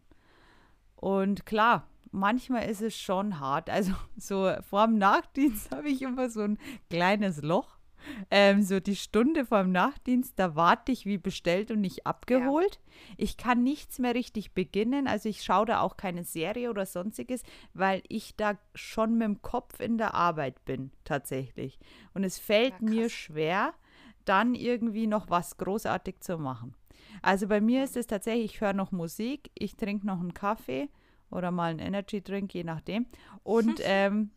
Und 0.95 1.45
klar, 1.45 1.87
manchmal 2.17 2.69
ist 2.69 2.81
es 2.81 2.97
schon 2.97 3.39
hart. 3.39 3.69
Also 3.69 3.93
so 4.17 4.51
vor 4.69 4.87
dem 4.87 4.97
Nachtdienst 4.97 5.71
habe 5.75 5.89
ich 5.89 6.01
immer 6.01 6.29
so 6.29 6.41
ein 6.41 6.57
kleines 6.89 7.41
Loch. 7.41 7.77
Ähm, 8.29 8.61
so 8.61 8.79
die 8.79 8.95
Stunde 8.95 9.45
vor 9.45 9.63
dem 9.63 9.71
Nachtdienst, 9.71 10.33
da 10.37 10.55
warte 10.55 10.91
ich 10.91 11.05
wie 11.05 11.17
bestellt 11.17 11.71
und 11.71 11.81
nicht 11.81 12.05
abgeholt. 12.05 12.75
Ja. 12.75 13.15
Ich 13.17 13.37
kann 13.37 13.63
nichts 13.63 13.99
mehr 13.99 14.13
richtig 14.13 14.53
beginnen. 14.53 15.07
Also 15.07 15.27
ich 15.27 15.43
schaue 15.43 15.65
da 15.65 15.81
auch 15.81 15.97
keine 15.97 16.23
Serie 16.23 16.69
oder 16.69 16.85
sonstiges, 16.85 17.43
weil 17.73 18.03
ich 18.07 18.35
da 18.35 18.57
schon 18.75 19.17
mit 19.17 19.25
dem 19.25 19.41
Kopf 19.41 19.79
in 19.79 19.97
der 19.97 20.13
Arbeit 20.13 20.63
bin, 20.63 20.91
tatsächlich. 21.03 21.79
Und 22.13 22.23
es 22.23 22.39
fällt 22.39 22.75
ja, 22.79 22.87
mir 22.87 23.09
schwer, 23.09 23.73
dann 24.25 24.55
irgendwie 24.55 25.07
noch 25.07 25.29
was 25.29 25.57
großartig 25.57 26.19
zu 26.21 26.37
machen. 26.37 26.75
Also 27.21 27.47
bei 27.47 27.61
mir 27.61 27.83
ist 27.83 27.97
es 27.97 28.07
tatsächlich, 28.07 28.53
ich 28.53 28.61
höre 28.61 28.73
noch 28.73 28.91
Musik, 28.91 29.49
ich 29.55 29.75
trinke 29.75 30.05
noch 30.05 30.19
einen 30.19 30.33
Kaffee 30.33 30.89
oder 31.29 31.51
mal 31.51 31.71
einen 31.71 31.79
Energy 31.79 32.21
Drink, 32.21 32.53
je 32.53 32.63
nachdem. 32.63 33.05
Und 33.43 33.79
ähm, 33.83 34.31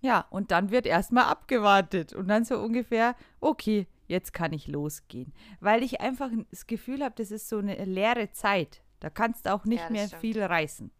ja, 0.00 0.26
und 0.28 0.50
dann 0.50 0.70
wird 0.70 0.84
erstmal 0.84 1.24
abgewartet 1.24 2.12
und 2.12 2.28
dann 2.28 2.44
so 2.44 2.58
ungefähr, 2.58 3.16
okay, 3.40 3.86
jetzt 4.06 4.34
kann 4.34 4.52
ich 4.52 4.68
losgehen. 4.68 5.32
Weil 5.60 5.82
ich 5.82 6.02
einfach 6.02 6.28
das 6.50 6.66
Gefühl 6.66 7.02
habe, 7.02 7.14
das 7.16 7.30
ist 7.30 7.48
so 7.48 7.56
eine 7.56 7.82
leere 7.86 8.30
Zeit. 8.32 8.82
Da 9.00 9.08
kannst 9.08 9.46
du 9.46 9.54
auch 9.54 9.64
nicht 9.64 9.82
ja, 9.84 9.90
mehr 9.90 10.06
stimmt. 10.08 10.20
viel 10.20 10.42
reißen. 10.42 10.90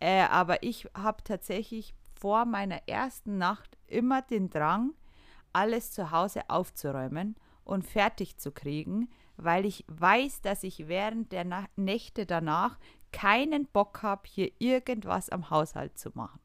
Äh, 0.00 0.22
aber 0.22 0.64
ich 0.64 0.88
habe 0.92 1.22
tatsächlich 1.22 1.94
vor 2.18 2.46
meiner 2.46 2.80
ersten 2.88 3.38
Nacht 3.38 3.78
immer 3.86 4.22
den 4.22 4.50
Drang, 4.50 4.92
alles 5.52 5.92
zu 5.92 6.10
Hause 6.10 6.50
aufzuräumen 6.50 7.36
und 7.62 7.84
fertig 7.84 8.38
zu 8.38 8.50
kriegen, 8.50 9.08
weil 9.36 9.66
ich 9.66 9.84
weiß, 9.86 10.40
dass 10.40 10.64
ich 10.64 10.88
während 10.88 11.30
der 11.30 11.44
Na 11.44 11.66
Nächte 11.76 12.26
danach 12.26 12.78
keinen 13.12 13.66
Bock 13.66 14.02
habe, 14.02 14.22
hier 14.26 14.50
irgendwas 14.58 15.30
am 15.30 15.50
Haushalt 15.50 15.98
zu 15.98 16.10
machen. 16.14 16.40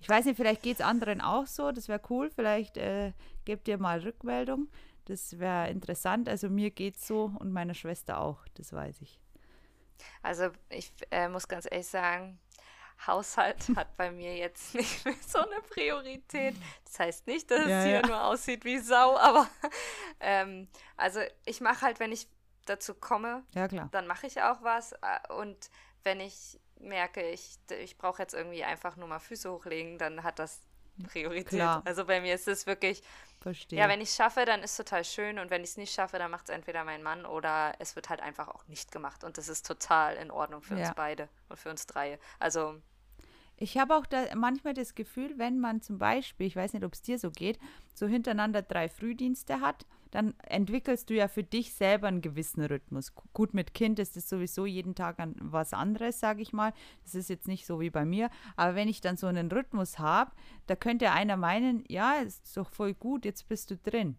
Ich 0.00 0.08
weiß 0.08 0.26
nicht, 0.26 0.36
vielleicht 0.36 0.62
geht 0.62 0.76
es 0.76 0.80
anderen 0.84 1.20
auch 1.20 1.46
so. 1.46 1.72
Das 1.72 1.88
wäre 1.88 2.00
cool. 2.10 2.30
Vielleicht 2.30 2.76
äh, 2.76 3.12
gebt 3.44 3.66
ihr 3.68 3.78
mal 3.78 4.00
Rückmeldung. 4.00 4.68
Das 5.06 5.38
wäre 5.38 5.70
interessant. 5.70 6.28
Also 6.28 6.48
mir 6.50 6.70
geht 6.70 6.96
es 6.96 7.06
so 7.06 7.32
und 7.38 7.52
meiner 7.52 7.74
Schwester 7.74 8.20
auch. 8.20 8.46
Das 8.54 8.72
weiß 8.72 9.00
ich. 9.00 9.20
Also 10.22 10.50
ich 10.68 10.92
äh, 11.10 11.28
muss 11.28 11.48
ganz 11.48 11.66
ehrlich 11.70 11.86
sagen, 11.86 12.38
Haushalt 13.06 13.68
hat 13.76 13.96
bei 13.96 14.10
mir 14.10 14.36
jetzt 14.36 14.74
nicht 14.74 15.04
mehr 15.04 15.14
so 15.26 15.38
eine 15.38 15.60
Priorität. 15.70 16.54
Das 16.84 16.98
heißt 16.98 17.26
nicht, 17.26 17.50
dass 17.50 17.66
ja, 17.66 17.78
es 17.78 17.84
hier 17.84 18.00
ja. 18.00 18.06
nur 18.06 18.24
aussieht 18.24 18.64
wie 18.64 18.78
Sau, 18.78 19.16
aber 19.16 19.48
ähm, 20.20 20.68
also 20.96 21.20
ich 21.44 21.60
mache 21.60 21.82
halt, 21.82 22.00
wenn 22.00 22.12
ich 22.12 22.28
dazu 22.66 22.94
komme, 22.94 23.44
ja, 23.54 23.66
dann 23.68 24.06
mache 24.06 24.26
ich 24.26 24.42
auch 24.42 24.62
was. 24.62 24.92
Äh, 24.92 25.32
und 25.32 25.70
wenn 26.02 26.20
ich 26.20 26.60
merke, 26.78 27.28
ich, 27.30 27.58
ich 27.80 27.96
brauche 27.96 28.22
jetzt 28.22 28.34
irgendwie 28.34 28.64
einfach 28.64 28.96
nur 28.96 29.08
mal 29.08 29.18
Füße 29.18 29.50
hochlegen, 29.50 29.98
dann 29.98 30.22
hat 30.22 30.38
das 30.38 30.60
Priorität. 31.04 31.48
Klar. 31.48 31.82
Also 31.84 32.04
bei 32.04 32.20
mir 32.20 32.34
ist 32.34 32.48
es 32.48 32.66
wirklich, 32.66 33.02
Verstehe. 33.40 33.78
ja, 33.78 33.88
wenn 33.88 34.00
ich 34.00 34.10
es 34.10 34.16
schaffe, 34.16 34.44
dann 34.44 34.62
ist 34.62 34.72
es 34.72 34.76
total 34.76 35.04
schön 35.04 35.38
und 35.38 35.50
wenn 35.50 35.62
ich 35.62 35.70
es 35.70 35.76
nicht 35.76 35.92
schaffe, 35.92 36.18
dann 36.18 36.30
macht 36.30 36.48
es 36.48 36.54
entweder 36.54 36.84
mein 36.84 37.02
Mann 37.02 37.26
oder 37.26 37.74
es 37.78 37.96
wird 37.96 38.08
halt 38.08 38.20
einfach 38.20 38.48
auch 38.48 38.66
nicht 38.68 38.92
gemacht 38.92 39.24
und 39.24 39.38
das 39.38 39.48
ist 39.48 39.66
total 39.66 40.16
in 40.16 40.30
Ordnung 40.30 40.62
für 40.62 40.76
ja. 40.76 40.86
uns 40.86 40.94
beide 40.94 41.28
und 41.48 41.58
für 41.58 41.70
uns 41.70 41.86
drei. 41.86 42.18
Also 42.38 42.80
ich 43.58 43.78
habe 43.78 43.96
auch 43.96 44.06
da 44.06 44.34
manchmal 44.34 44.74
das 44.74 44.94
Gefühl, 44.94 45.38
wenn 45.38 45.58
man 45.58 45.80
zum 45.80 45.98
Beispiel, 45.98 46.46
ich 46.46 46.56
weiß 46.56 46.74
nicht, 46.74 46.84
ob 46.84 46.92
es 46.92 47.02
dir 47.02 47.18
so 47.18 47.30
geht, 47.30 47.58
so 47.94 48.06
hintereinander 48.06 48.62
drei 48.62 48.88
Frühdienste 48.88 49.60
hat, 49.60 49.86
dann 50.10 50.34
entwickelst 50.40 51.10
du 51.10 51.14
ja 51.14 51.28
für 51.28 51.42
dich 51.42 51.74
selber 51.74 52.08
einen 52.08 52.22
gewissen 52.22 52.64
Rhythmus. 52.64 53.14
Gut, 53.32 53.54
mit 53.54 53.74
Kind 53.74 53.98
ist 53.98 54.16
es 54.16 54.28
sowieso 54.28 54.66
jeden 54.66 54.94
Tag 54.94 55.16
was 55.40 55.72
anderes, 55.72 56.20
sage 56.20 56.42
ich 56.42 56.52
mal. 56.52 56.72
Das 57.02 57.14
ist 57.14 57.28
jetzt 57.28 57.48
nicht 57.48 57.66
so 57.66 57.80
wie 57.80 57.90
bei 57.90 58.04
mir. 58.04 58.30
Aber 58.56 58.74
wenn 58.74 58.88
ich 58.88 59.00
dann 59.00 59.16
so 59.16 59.26
einen 59.26 59.50
Rhythmus 59.50 59.98
habe, 59.98 60.32
da 60.66 60.76
könnte 60.76 61.12
einer 61.12 61.36
meinen, 61.36 61.84
ja, 61.88 62.14
ist 62.14 62.56
doch 62.56 62.70
voll 62.70 62.94
gut, 62.94 63.24
jetzt 63.24 63.48
bist 63.48 63.70
du 63.70 63.76
drin. 63.76 64.16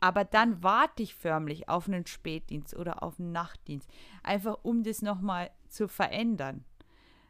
Aber 0.00 0.24
dann 0.24 0.62
warte 0.62 1.02
ich 1.02 1.14
förmlich 1.14 1.68
auf 1.68 1.88
einen 1.88 2.06
Spätdienst 2.06 2.76
oder 2.76 3.02
auf 3.02 3.18
einen 3.18 3.32
Nachtdienst, 3.32 3.90
einfach 4.22 4.58
um 4.62 4.84
das 4.84 5.02
nochmal 5.02 5.50
zu 5.68 5.88
verändern. 5.88 6.64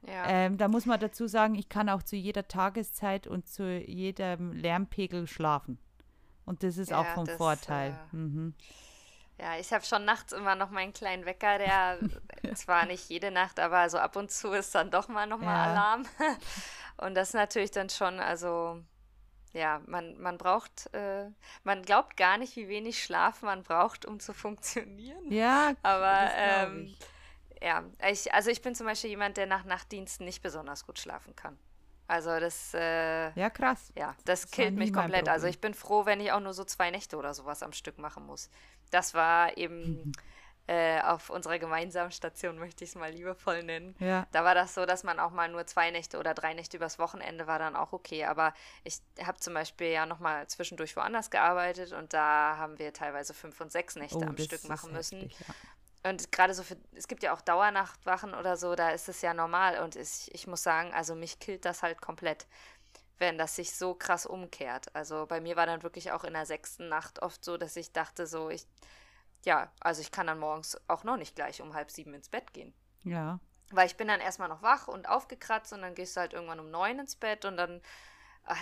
Ja. 0.06 0.28
Ähm, 0.28 0.58
da 0.58 0.68
muss 0.68 0.86
man 0.86 1.00
dazu 1.00 1.26
sagen, 1.26 1.54
ich 1.54 1.68
kann 1.68 1.88
auch 1.88 2.02
zu 2.02 2.14
jeder 2.16 2.46
Tageszeit 2.46 3.26
und 3.26 3.48
zu 3.48 3.80
jedem 3.80 4.52
Lärmpegel 4.52 5.26
schlafen. 5.26 5.78
Und 6.48 6.62
das 6.62 6.78
ist 6.78 6.90
ja, 6.90 7.00
auch 7.00 7.06
vom 7.14 7.26
das, 7.26 7.36
Vorteil. 7.36 7.90
Äh, 7.90 8.16
mhm. 8.16 8.54
Ja, 9.38 9.58
ich 9.58 9.70
habe 9.70 9.84
schon 9.84 10.06
nachts 10.06 10.32
immer 10.32 10.54
noch 10.54 10.70
meinen 10.70 10.94
kleinen 10.94 11.26
Wecker, 11.26 11.58
der 11.58 11.98
zwar 12.54 12.86
nicht 12.86 13.10
jede 13.10 13.30
Nacht, 13.30 13.60
aber 13.60 13.90
so 13.90 13.98
ab 13.98 14.16
und 14.16 14.30
zu 14.30 14.52
ist 14.52 14.74
dann 14.74 14.90
doch 14.90 15.08
mal 15.08 15.26
nochmal 15.26 15.54
ja. 15.54 15.70
Alarm. 15.70 16.06
Und 16.96 17.14
das 17.14 17.28
ist 17.28 17.34
natürlich 17.34 17.70
dann 17.70 17.90
schon, 17.90 18.18
also 18.18 18.82
ja, 19.52 19.80
man, 19.86 20.18
man 20.18 20.36
braucht, 20.36 20.92
äh, 20.94 21.30
man 21.62 21.82
glaubt 21.82 22.16
gar 22.16 22.38
nicht, 22.38 22.56
wie 22.56 22.66
wenig 22.66 23.04
Schlaf 23.04 23.42
man 23.42 23.62
braucht, 23.62 24.04
um 24.04 24.18
zu 24.18 24.34
funktionieren. 24.34 25.30
Ja, 25.30 25.74
aber 25.82 26.30
ähm, 26.34 26.96
ja, 27.62 27.84
ich, 28.10 28.34
also 28.34 28.50
ich 28.50 28.62
bin 28.62 28.74
zum 28.74 28.86
Beispiel 28.86 29.10
jemand, 29.10 29.36
der 29.36 29.46
nach 29.46 29.64
Nachtdiensten 29.64 30.26
nicht 30.26 30.42
besonders 30.42 30.86
gut 30.86 30.98
schlafen 30.98 31.36
kann. 31.36 31.56
Also 32.08 32.40
das 32.40 32.72
äh, 32.74 33.30
Ja, 33.38 33.50
krass. 33.50 33.92
Ja, 33.94 34.16
das, 34.24 34.42
das 34.42 34.50
killt 34.50 34.76
mich 34.76 34.92
komplett. 34.92 35.28
Also 35.28 35.46
ich 35.46 35.60
bin 35.60 35.74
froh, 35.74 36.06
wenn 36.06 36.20
ich 36.20 36.32
auch 36.32 36.40
nur 36.40 36.54
so 36.54 36.64
zwei 36.64 36.90
Nächte 36.90 37.16
oder 37.16 37.34
sowas 37.34 37.62
am 37.62 37.72
Stück 37.72 37.98
machen 37.98 38.26
muss. 38.26 38.50
Das 38.90 39.12
war 39.14 39.56
eben, 39.58 40.12
äh, 40.66 41.00
auf 41.02 41.30
unserer 41.30 41.58
gemeinsamen 41.58 42.10
Station, 42.12 42.58
möchte 42.58 42.84
ich 42.84 42.90
es 42.90 42.96
mal 42.96 43.10
liebevoll 43.12 43.62
nennen. 43.62 43.94
Ja. 44.00 44.26
Da 44.32 44.44
war 44.44 44.54
das 44.54 44.74
so, 44.74 44.86
dass 44.86 45.04
man 45.04 45.18
auch 45.20 45.30
mal 45.32 45.48
nur 45.48 45.66
zwei 45.66 45.90
Nächte 45.90 46.18
oder 46.18 46.34
drei 46.34 46.54
Nächte 46.54 46.78
übers 46.78 46.98
Wochenende 46.98 47.46
war 47.46 47.58
dann 47.58 47.76
auch 47.76 47.92
okay. 47.92 48.24
Aber 48.24 48.54
ich 48.84 49.00
habe 49.22 49.38
zum 49.40 49.54
Beispiel 49.54 49.88
ja 49.88 50.06
nochmal 50.06 50.46
zwischendurch 50.46 50.96
woanders 50.96 51.30
gearbeitet 51.30 51.92
und 51.92 52.12
da 52.14 52.56
haben 52.58 52.78
wir 52.78 52.92
teilweise 52.94 53.34
fünf 53.34 53.60
und 53.60 53.70
sechs 53.72 53.96
Nächte 53.96 54.18
Oh, 54.18 54.22
am 54.26 54.36
Stück 54.38 54.64
machen 54.64 54.92
müssen. 54.92 55.20
heftig, 55.20 55.38
ja. 55.46 55.54
Und 56.08 56.32
gerade 56.32 56.54
so 56.54 56.62
für, 56.62 56.76
es 56.94 57.08
gibt 57.08 57.22
ja 57.22 57.32
auch 57.32 57.40
Dauernachtwachen 57.40 58.34
oder 58.34 58.56
so, 58.56 58.74
da 58.74 58.90
ist 58.90 59.08
es 59.08 59.20
ja 59.22 59.34
normal. 59.34 59.78
Und 59.82 59.96
ich, 59.96 60.32
ich 60.34 60.46
muss 60.46 60.62
sagen, 60.62 60.92
also 60.94 61.14
mich 61.14 61.38
killt 61.38 61.64
das 61.64 61.82
halt 61.82 62.00
komplett, 62.00 62.46
wenn 63.18 63.38
das 63.38 63.56
sich 63.56 63.76
so 63.76 63.94
krass 63.94 64.26
umkehrt. 64.26 64.94
Also 64.94 65.26
bei 65.26 65.40
mir 65.40 65.56
war 65.56 65.66
dann 65.66 65.82
wirklich 65.82 66.12
auch 66.12 66.24
in 66.24 66.32
der 66.32 66.46
sechsten 66.46 66.88
Nacht 66.88 67.20
oft 67.22 67.44
so, 67.44 67.56
dass 67.56 67.76
ich 67.76 67.92
dachte 67.92 68.26
so, 68.26 68.48
ich, 68.48 68.66
ja, 69.44 69.70
also 69.80 70.00
ich 70.00 70.10
kann 70.10 70.26
dann 70.26 70.38
morgens 70.38 70.80
auch 70.88 71.04
noch 71.04 71.16
nicht 71.16 71.36
gleich 71.36 71.60
um 71.60 71.74
halb 71.74 71.90
sieben 71.90 72.14
ins 72.14 72.28
Bett 72.28 72.52
gehen. 72.52 72.74
Ja. 73.04 73.38
Weil 73.70 73.86
ich 73.86 73.96
bin 73.96 74.08
dann 74.08 74.20
erstmal 74.20 74.48
noch 74.48 74.62
wach 74.62 74.88
und 74.88 75.08
aufgekratzt 75.08 75.72
und 75.72 75.82
dann 75.82 75.94
gehst 75.94 76.16
du 76.16 76.20
halt 76.20 76.32
irgendwann 76.32 76.60
um 76.60 76.70
neun 76.70 76.98
ins 76.98 77.16
Bett 77.16 77.44
und 77.44 77.56
dann, 77.56 77.82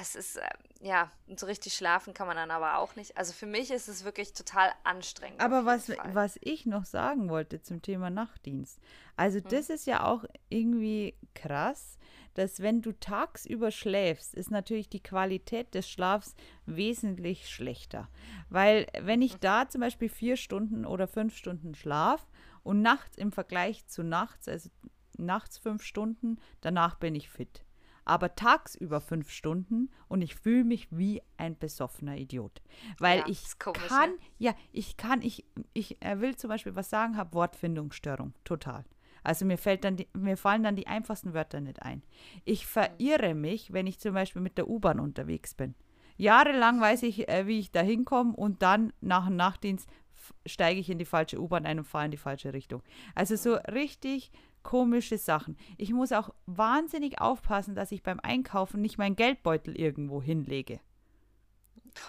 es 0.00 0.14
ist, 0.14 0.36
äh, 0.36 0.48
ja, 0.80 1.10
und 1.26 1.38
so 1.38 1.46
richtig 1.46 1.74
schlafen 1.74 2.14
kann 2.14 2.26
man 2.26 2.36
dann 2.36 2.50
aber 2.50 2.78
auch 2.78 2.96
nicht. 2.96 3.16
Also 3.16 3.32
für 3.32 3.46
mich 3.46 3.70
ist 3.70 3.88
es 3.88 4.04
wirklich 4.04 4.32
total 4.32 4.72
anstrengend. 4.84 5.40
Aber 5.40 5.64
was, 5.64 5.86
Fall. 5.86 6.14
was 6.14 6.38
ich 6.42 6.66
noch 6.66 6.84
sagen 6.84 7.28
wollte 7.28 7.62
zum 7.62 7.82
Thema 7.82 8.10
Nachtdienst. 8.10 8.80
Also 9.16 9.38
Hm. 9.38 9.48
das 9.48 9.70
ist 9.70 9.86
ja 9.86 10.04
auch 10.04 10.24
irgendwie 10.48 11.14
krass, 11.34 11.98
dass 12.34 12.60
wenn 12.60 12.82
du 12.82 12.92
tagsüber 12.92 13.70
schläfst, 13.70 14.34
ist 14.34 14.50
natürlich 14.50 14.88
die 14.88 15.02
Qualität 15.02 15.74
des 15.74 15.88
Schlafs 15.88 16.34
wesentlich 16.66 17.48
schlechter. 17.48 18.08
Weil 18.50 18.86
wenn 19.00 19.22
ich 19.22 19.36
da 19.36 19.68
zum 19.68 19.80
Beispiel 19.80 20.10
vier 20.10 20.36
Stunden 20.36 20.84
oder 20.84 21.08
fünf 21.08 21.34
Stunden 21.34 21.74
schlaf 21.74 22.26
und 22.62 22.82
nachts 22.82 23.16
im 23.16 23.32
Vergleich 23.32 23.86
zu 23.86 24.02
nachts, 24.02 24.48
also 24.48 24.68
nachts 25.16 25.56
fünf 25.56 25.82
Stunden, 25.82 26.38
danach 26.60 26.96
bin 26.96 27.14
ich 27.14 27.30
fit. 27.30 27.64
Aber 28.06 28.34
tagsüber 28.34 29.00
fünf 29.02 29.30
Stunden 29.30 29.90
und 30.08 30.22
ich 30.22 30.34
fühle 30.36 30.64
mich 30.64 30.88
wie 30.90 31.20
ein 31.36 31.58
besoffener 31.58 32.16
Idiot. 32.16 32.62
Weil 32.98 33.18
Ja, 33.18 33.26
ich 33.26 33.58
komisch, 33.58 33.82
kann, 33.88 34.10
ne? 34.12 34.16
ja, 34.38 34.54
ich 34.72 34.96
kann, 34.96 35.20
ich, 35.20 35.44
ich 35.75 36.00
äh, 36.02 36.20
will 36.20 36.36
zum 36.36 36.48
Beispiel 36.48 36.75
was 36.75 36.88
sagen, 36.88 37.16
habe 37.18 37.34
Wortfindungsstörung, 37.34 38.32
total. 38.44 38.84
Also 39.22 39.44
mir 39.44 39.58
fällt 39.58 39.82
dann 39.84 39.96
die, 39.96 40.06
mir 40.16 40.36
fallen 40.36 40.62
dann 40.62 40.76
die 40.76 40.86
einfachsten 40.86 41.34
Wörter 41.34 41.60
nicht 41.60 41.82
ein. 41.82 42.02
Ich 42.44 42.64
verirre 42.66 43.34
mich, 43.34 43.72
wenn 43.72 43.88
ich 43.88 43.98
zum 43.98 44.14
Beispiel 44.14 44.40
mit 44.40 44.56
der 44.56 44.68
U-Bahn 44.68 45.00
unterwegs 45.00 45.54
bin. 45.54 45.75
Jahrelang 46.16 46.80
weiß 46.80 47.02
ich, 47.02 47.28
äh, 47.28 47.46
wie 47.46 47.58
ich 47.58 47.72
da 47.72 47.80
hinkomme 47.80 48.34
und 48.34 48.62
dann 48.62 48.92
nach 49.00 49.26
dem 49.26 49.36
Nachtdienst 49.36 49.88
steige 50.46 50.80
ich 50.80 50.88
in 50.90 50.98
die 50.98 51.04
falsche 51.04 51.40
U-Bahn 51.40 51.66
ein 51.66 51.78
und 51.80 51.84
fahre 51.84 52.06
in 52.06 52.10
die 52.12 52.16
falsche 52.16 52.52
Richtung. 52.52 52.82
Also 53.14 53.36
so 53.36 53.54
richtig 53.54 54.30
komische 54.66 55.16
Sachen. 55.16 55.56
Ich 55.76 55.92
muss 55.92 56.11
auch 56.11 56.30
wahnsinnig 56.46 57.20
aufpassen, 57.20 57.76
dass 57.76 57.92
ich 57.92 58.02
beim 58.02 58.18
Einkaufen 58.18 58.82
nicht 58.82 58.99
meinen 58.99 59.14
Geldbeutel 59.14 59.78
irgendwo 59.78 60.20
hinlege. 60.20 60.80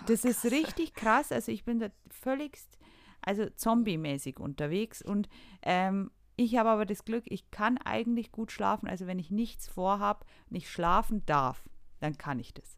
Das 0.08 0.26
ist 0.26 0.44
richtig 0.46 0.96
krass. 0.96 1.32
Also 1.32 1.52
ich 1.52 1.66
bin 1.66 1.78
da 1.78 1.90
völligst, 2.10 2.80
also 3.22 3.48
zombie-mäßig 3.48 4.40
unterwegs 4.40 5.04
und 5.04 5.30
ähm, 5.62 6.10
ich 6.36 6.58
habe 6.58 6.70
aber 6.70 6.88
das 6.88 7.06
Glück, 7.06 7.26
ich 7.28 7.52
kann 7.52 7.78
eigentlich 7.78 8.32
gut 8.32 8.52
schlafen. 8.52 8.88
Also 8.88 9.06
wenn 9.06 9.20
ich 9.20 9.30
nichts 9.30 9.68
vorhab 9.68 10.26
und 10.50 10.56
ich 10.56 10.68
schlafen 10.68 11.24
darf, 11.28 11.64
dann 12.00 12.18
kann 12.18 12.40
ich 12.40 12.56
das. 12.56 12.78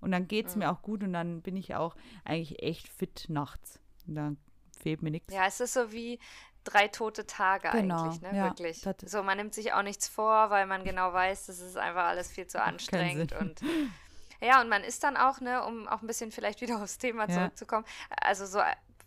Und 0.00 0.10
dann 0.10 0.26
geht 0.26 0.46
es 0.46 0.56
mir 0.56 0.72
auch 0.72 0.82
gut 0.82 1.04
und 1.04 1.12
dann 1.12 1.40
bin 1.42 1.56
ich 1.56 1.76
auch 1.76 1.94
eigentlich 2.24 2.62
echt 2.64 2.88
fit 2.88 3.26
nachts. 3.28 3.78
Und 4.08 4.16
dann 4.16 4.38
fehlt 4.80 5.02
mir 5.02 5.10
nichts. 5.10 5.32
Ja, 5.32 5.46
es 5.46 5.60
ist 5.60 5.74
so 5.74 5.92
wie 5.92 6.18
drei 6.64 6.88
tote 6.88 7.26
Tage 7.26 7.70
Genau, 7.70 8.02
eigentlich, 8.02 8.20
ne? 8.20 8.36
ja, 8.36 8.44
Wirklich. 8.44 8.86
So, 9.06 9.22
man 9.22 9.36
nimmt 9.36 9.54
sich 9.54 9.72
auch 9.72 9.82
nichts 9.82 10.08
vor, 10.08 10.50
weil 10.50 10.66
man 10.66 10.84
genau 10.84 11.12
weiß, 11.12 11.46
das 11.46 11.60
ist 11.60 11.76
einfach 11.76 12.04
alles 12.04 12.30
viel 12.30 12.46
zu 12.46 12.62
anstrengend 12.62 13.32
und 13.32 13.60
ja, 14.40 14.60
und 14.60 14.68
man 14.68 14.82
ist 14.84 15.02
dann 15.04 15.16
auch, 15.16 15.40
ne, 15.40 15.62
um 15.64 15.86
auch 15.88 16.00
ein 16.00 16.06
bisschen 16.06 16.32
vielleicht 16.32 16.60
wieder 16.60 16.76
aufs 16.82 16.98
Thema 16.98 17.28
Ja. 17.28 17.34
zurückzukommen, 17.34 17.84
also 18.20 18.46
so, 18.46 18.60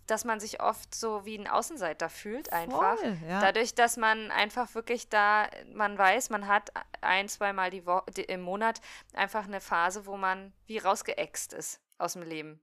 dass 0.08 0.26
man 0.26 0.40
sich 0.40 0.62
oft 0.62 0.94
so 0.94 1.26
wie 1.26 1.38
ein 1.38 1.48
Außenseiter 1.48 2.10
fühlt 2.10 2.52
einfach. 2.52 2.98
Voll, 2.98 3.18
ja. 3.28 3.40
Dadurch, 3.40 3.74
dass 3.74 3.98
man 3.98 4.32
einfach 4.32 4.76
wirklich 4.76 5.10
da, 5.10 5.48
man 5.74 5.98
weiß, 5.98 6.30
man 6.30 6.48
hat 6.48 6.72
ein, 7.02 7.30
zweimal 7.30 7.70
die 7.70 7.86
Wo 7.86 8.02
die, 8.16 8.24
im 8.24 8.42
Monat 8.42 8.82
einfach 9.14 9.46
eine 9.46 9.62
Phase, 9.62 10.06
wo 10.06 10.18
man 10.18 10.54
wie 10.66 10.78
rausgeext 10.78 11.54
ist 11.54 11.80
aus 11.98 12.14
dem 12.14 12.24
Leben. 12.24 12.60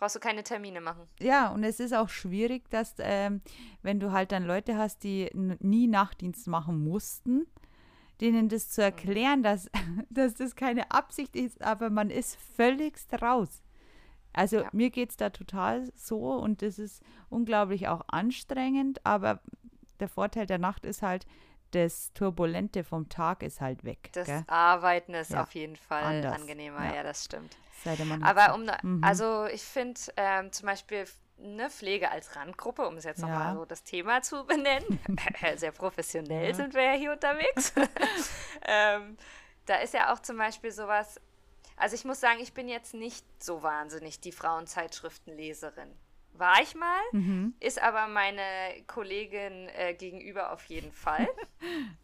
Brauchst 0.00 0.16
du 0.16 0.20
keine 0.20 0.42
Termine 0.42 0.80
machen. 0.80 1.02
Ja, 1.20 1.50
und 1.52 1.62
es 1.62 1.78
ist 1.78 1.92
auch 1.94 2.08
schwierig, 2.08 2.68
dass, 2.70 2.94
ähm, 2.98 3.42
wenn 3.82 4.00
du 4.00 4.10
halt 4.12 4.32
dann 4.32 4.44
Leute 4.46 4.76
hast, 4.78 5.04
die 5.04 5.30
nie 5.34 5.86
Nachtdienst 5.86 6.48
machen 6.48 6.82
mussten, 6.82 7.46
denen 8.22 8.48
das 8.48 8.66
Mhm. 8.66 8.70
zu 8.70 8.82
erklären, 8.82 9.42
dass, 9.42 9.70
dass 10.10 10.34
das 10.34 10.56
keine 10.56 10.90
Absicht 10.90 11.36
ist, 11.36 11.62
aber 11.62 11.90
man 11.90 12.08
ist 12.10 12.36
völligst 12.36 13.12
raus. 13.22 13.62
Also 14.32 14.60
Ja. 14.62 14.68
mir 14.72 14.90
geht 14.90 15.10
es 15.10 15.16
da 15.16 15.30
total 15.30 15.92
so 15.94 16.32
und 16.32 16.62
das 16.62 16.78
ist 16.78 17.02
unglaublich 17.28 17.88
auch 17.88 18.02
anstrengend, 18.08 19.04
aber 19.04 19.40
der 19.98 20.08
Vorteil 20.08 20.46
der 20.46 20.58
Nacht 20.58 20.86
ist 20.86 21.02
halt, 21.02 21.26
das 21.70 22.12
Turbulente 22.14 22.84
vom 22.84 23.08
Tag 23.08 23.42
ist 23.42 23.60
halt 23.60 23.84
weg. 23.84 24.10
Das 24.12 24.26
gell? 24.26 24.44
Arbeiten 24.48 25.14
ist 25.14 25.30
Ja, 25.30 25.42
auf 25.42 25.54
jeden 25.54 25.76
Fall 25.76 26.02
anders, 26.02 26.34
angenehmer, 26.40 26.84
ja. 26.86 26.96
ja. 26.96 27.02
das 27.02 27.24
stimmt. 27.24 27.56
Aber 28.22 28.54
um, 28.54 28.66
da- 28.66 28.78
Mhm. 28.82 29.02
also 29.02 29.46
ich 29.46 29.62
finde 29.62 29.98
ähm, 30.16 30.52
zum 30.52 30.66
Beispiel 30.66 31.06
eine 31.42 31.70
Pflege 31.70 32.10
als 32.10 32.36
Randgruppe, 32.36 32.86
um 32.86 32.96
es 32.98 33.04
jetzt 33.04 33.22
Ja. 33.22 33.28
nochmal 33.28 33.54
so 33.54 33.64
das 33.64 33.82
Thema 33.84 34.20
zu 34.20 34.44
benennen, 34.46 35.00
sehr 35.56 35.72
professionell 35.72 36.48
Ja. 36.48 36.54
sind 36.54 36.74
wir 36.74 36.82
ja 36.82 36.92
hier 36.92 37.12
unterwegs. 37.12 37.72
ähm, 38.66 39.16
da 39.66 39.76
ist 39.76 39.94
ja 39.94 40.12
auch 40.12 40.18
zum 40.20 40.36
Beispiel 40.36 40.70
sowas, 40.72 41.18
also 41.76 41.94
ich 41.94 42.04
muss 42.04 42.20
sagen, 42.20 42.40
ich 42.40 42.52
bin 42.52 42.68
jetzt 42.68 42.92
nicht 42.92 43.24
so 43.42 43.62
wahnsinnig 43.62 44.20
die 44.20 44.32
Frauenzeitschriftenleserin. 44.32 45.90
War 46.32 46.62
ich 46.62 46.74
mal, 46.74 47.00
Mhm. 47.12 47.54
ist 47.60 47.80
aber 47.82 48.06
meine 48.08 48.42
Kollegin 48.86 49.68
äh, 49.68 49.94
gegenüber 49.94 50.52
auf 50.52 50.64
jeden 50.66 50.92
Fall. 50.92 51.28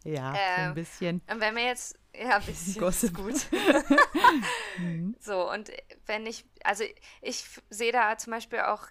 Ja, 0.03 0.33
ähm, 0.35 0.69
ein 0.69 0.73
bisschen. 0.75 1.21
Und 1.29 1.39
wenn 1.39 1.55
wir 1.55 1.63
jetzt, 1.65 1.97
ja, 2.15 2.37
ein 2.37 2.45
bisschen 2.45 2.79
Gossip. 2.81 3.09
ist 3.09 3.49
gut. 3.49 3.49
so, 5.19 5.51
und 5.51 5.71
wenn 6.05 6.25
ich, 6.25 6.45
also 6.63 6.83
ich 7.21 7.43
sehe 7.69 7.91
da 7.91 8.17
zum 8.17 8.31
Beispiel 8.31 8.59
auch 8.59 8.83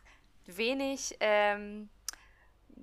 wenig, 0.47 1.17
ähm, 1.21 1.89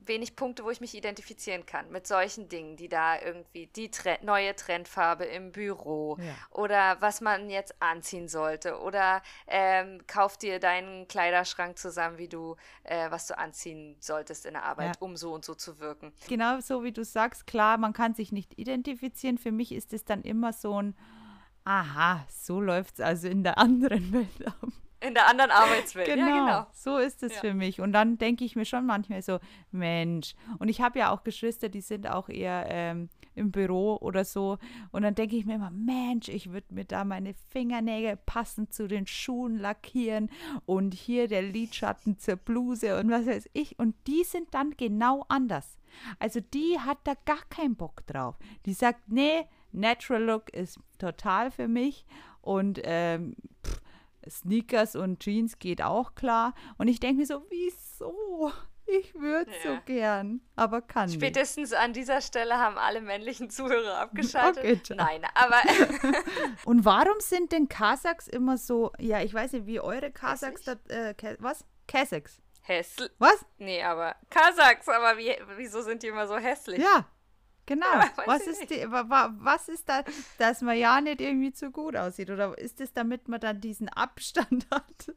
wenig 0.07 0.35
Punkte, 0.35 0.63
wo 0.63 0.69
ich 0.69 0.81
mich 0.81 0.93
identifizieren 0.95 1.65
kann 1.65 1.89
mit 1.91 2.07
solchen 2.07 2.49
Dingen, 2.49 2.75
die 2.77 2.89
da 2.89 3.19
irgendwie 3.21 3.67
die 3.67 3.89
Tre 3.91 4.17
neue 4.21 4.55
Trendfarbe 4.55 5.25
im 5.25 5.51
Büro 5.51 6.17
Ja. 6.19 6.33
oder 6.51 6.97
was 7.01 7.21
man 7.21 7.49
jetzt 7.49 7.75
anziehen 7.81 8.27
sollte 8.27 8.79
oder 8.79 9.21
ähm, 9.47 10.01
kauf 10.07 10.37
dir 10.37 10.59
deinen 10.59 11.07
Kleiderschrank 11.07 11.77
zusammen, 11.77 12.17
wie 12.17 12.27
du, 12.27 12.55
äh, 12.83 13.09
was 13.11 13.27
du 13.27 13.37
anziehen 13.37 13.95
solltest 13.99 14.45
in 14.45 14.53
der 14.53 14.63
Arbeit, 14.63 14.95
Ja. 14.95 15.01
um 15.01 15.15
so 15.15 15.33
und 15.33 15.45
so 15.45 15.53
zu 15.55 15.79
wirken. 15.79 16.11
genau 16.27 16.59
so 16.59 16.83
wie 16.83 16.91
du 16.91 17.03
sagst, 17.03 17.47
klar, 17.47 17.77
man 17.77 17.93
kann 17.93 18.13
sich 18.13 18.31
nicht 18.31 18.57
identifizieren. 18.59 19.37
Für 19.37 19.51
mich 19.51 19.71
ist 19.71 19.93
es 19.93 20.05
dann 20.05 20.21
immer 20.23 20.53
so 20.53 20.81
ein, 20.81 20.95
aha, 21.65 22.25
so 22.29 22.59
läuft 22.59 22.95
es 22.95 22.99
also 22.99 23.27
in 23.27 23.43
der 23.43 23.57
anderen 23.57 24.11
Welt 24.13 24.45
ab. 24.47 24.55
In 25.05 25.13
der 25.13 25.27
anderen 25.27 25.51
Arbeitswelt. 25.61 26.07
Genau, 26.07 26.27
Ja, 26.27 26.45
genau. 26.45 26.67
so 26.73 26.97
ist 26.97 27.23
es 27.23 27.33
Ja. 27.35 27.39
für 27.41 27.53
mich. 27.53 27.81
Und 27.81 27.91
dann 27.93 28.17
denke 28.17 28.45
ich 28.45 28.55
mir 28.55 28.65
schon 28.65 28.85
manchmal 28.85 29.21
so, 29.21 29.39
Mensch. 29.71 30.33
Und 30.59 30.69
ich 30.69 30.81
habe 30.81 30.99
ja 30.99 31.11
auch 31.11 31.23
Geschwister, 31.23 31.69
die 31.69 31.81
sind 31.81 32.07
auch 32.09 32.29
eher 32.29 32.65
ähm, 32.69 33.09
im 33.35 33.51
Büro 33.51 33.97
oder 33.97 34.23
so. 34.25 34.57
Und 34.91 35.01
dann 35.01 35.15
denke 35.15 35.35
ich 35.35 35.45
mir 35.45 35.55
immer, 35.55 35.71
Mensch, 35.71 36.29
ich 36.29 36.51
würde 36.51 36.73
mir 36.73 36.85
da 36.85 37.03
meine 37.03 37.33
Fingernägel 37.49 38.17
passend 38.17 38.73
zu 38.73 38.87
den 38.87 39.07
Schuhen 39.07 39.57
lackieren 39.57 40.29
und 40.65 40.93
hier 40.93 41.27
der 41.27 41.41
Lidschatten 41.41 42.17
zur 42.19 42.35
Bluse 42.35 42.97
und 42.99 43.09
was 43.09 43.25
weiß 43.25 43.49
ich. 43.53 43.77
Und 43.79 43.95
die 44.07 44.23
sind 44.23 44.53
dann 44.53 44.71
genau 44.77 45.25
anders. 45.29 45.77
Also 46.19 46.39
die 46.39 46.79
hat 46.79 46.99
da 47.03 47.13
gar 47.25 47.41
keinen 47.49 47.75
Bock 47.75 48.05
drauf. 48.07 48.37
Die 48.65 48.73
sagt, 48.73 49.01
nee, 49.07 49.45
Natural 49.71 50.23
Look 50.23 50.49
ist 50.53 50.79
total 50.99 51.49
für 51.51 51.67
mich. 51.67 52.05
Und 52.41 52.79
ähm, 52.83 53.35
pff, 53.65 53.81
Sneakers 54.29 54.95
und 54.95 55.19
Jeans 55.21 55.59
geht 55.59 55.81
auch 55.81 56.15
klar. 56.15 56.53
Und 56.77 56.87
ich 56.87 56.99
denke 56.99 57.19
mir 57.21 57.25
so, 57.25 57.45
wieso? 57.49 58.51
Ich 58.85 59.15
würde 59.15 59.49
so 59.63 59.69
Ja. 59.69 59.81
gern, 59.85 60.41
aber 60.57 60.81
kann 60.81 61.05
nicht. 61.05 61.15
Spätestens 61.15 61.71
an 61.71 61.93
dieser 61.93 62.19
Stelle 62.19 62.57
haben 62.57 62.77
alle 62.77 62.99
männlichen 62.99 63.49
Zuhörer 63.49 63.97
abgeschaltet. 63.99 64.65
Okay. 64.91 64.95
Nein, 64.95 65.21
aber 65.35 65.55
Und 66.65 66.83
warum 66.83 67.19
sind 67.19 67.53
denn 67.53 67.69
Kasachs 67.69 68.27
immer 68.27 68.57
so, 68.57 68.91
ja, 68.99 69.21
ich 69.21 69.33
weiß 69.33 69.53
nicht, 69.53 69.67
wie 69.67 69.79
eure 69.79 70.11
Kasachs, 70.11 70.63
da, 70.63 70.73
äh, 70.89 71.15
was? 71.39 71.63
Kasachs. 71.87 72.41
hässlich. 72.61 73.09
Was? 73.19 73.45
Nee, 73.57 73.81
aber 73.83 74.15
Kasachs, 74.29 74.87
aber 74.89 75.17
wie, 75.17 75.33
wieso 75.55 75.81
sind 75.81 76.03
die 76.03 76.07
immer 76.07 76.27
so 76.27 76.35
hässlich? 76.37 76.79
Ja, 76.79 77.05
genau. 77.65 77.85
Was, 78.25 78.47
ist 78.47 78.69
die, 78.69 78.89
wa, 78.89 79.09
wa, 79.09 79.33
was 79.37 79.69
ist 79.69 79.87
da, 79.87 80.03
dass 80.37 80.61
man 80.61 80.77
ja 80.77 80.99
nicht 81.01 81.21
irgendwie 81.21 81.53
zu 81.53 81.71
gut 81.71 81.95
aussieht? 81.95 82.29
Oder 82.29 82.57
ist 82.57 82.81
es, 82.81 82.93
damit 82.93 83.27
man 83.27 83.39
dann 83.39 83.61
diesen 83.61 83.89
Abstand 83.89 84.67
hat? 84.71 85.13